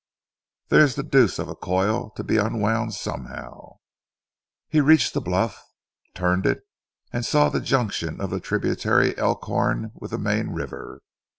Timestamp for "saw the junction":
7.23-8.19